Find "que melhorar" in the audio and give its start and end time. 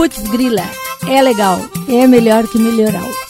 2.48-3.29